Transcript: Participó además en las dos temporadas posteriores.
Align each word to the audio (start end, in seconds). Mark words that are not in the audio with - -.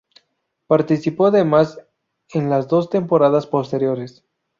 Participó 0.65 1.27
además 1.27 1.79
en 2.33 2.49
las 2.49 2.67
dos 2.67 2.89
temporadas 2.89 3.45
posteriores. 3.45 4.23